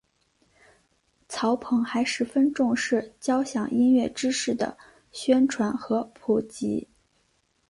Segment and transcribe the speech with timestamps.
[1.29, 4.75] 曹鹏还十分重视交响音乐知识的
[5.11, 6.87] 宣传与普及。